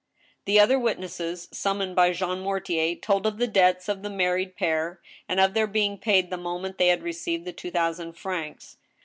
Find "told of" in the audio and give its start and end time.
2.95-3.37